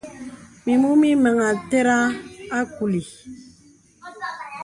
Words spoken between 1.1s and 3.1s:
məìtæràŋ a kùli.